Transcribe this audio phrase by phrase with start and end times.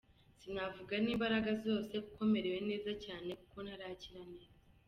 [0.39, 4.53] Sinavuga n’imbaraga zose ko merewe neza cyane, kuko ntarakira neza.